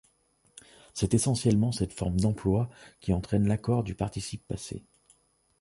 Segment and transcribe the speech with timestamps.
[0.95, 4.83] C'est essentiellement cette forme d'emploi qui entraîne l'accord du participe passé.